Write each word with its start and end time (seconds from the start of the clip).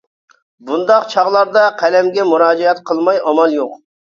بۇنداق 0.69 1.05
چاغلاردا، 1.11 1.63
قەلەمگە 1.83 2.27
مۇراجىئەت 2.33 2.83
قىلماي 2.91 3.25
ئامال 3.27 3.57
يوق. 3.61 3.79